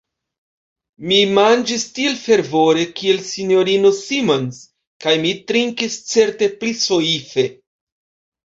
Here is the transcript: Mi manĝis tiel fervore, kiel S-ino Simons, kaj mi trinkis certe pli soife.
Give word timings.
Mi 1.09 1.17
manĝis 1.39 1.83
tiel 1.97 2.15
fervore, 2.21 2.85
kiel 3.01 3.21
S-ino 3.27 3.91
Simons, 3.99 4.63
kaj 5.05 5.15
mi 5.27 5.35
trinkis 5.53 5.99
certe 6.15 6.53
pli 6.63 6.73
soife. 6.87 7.47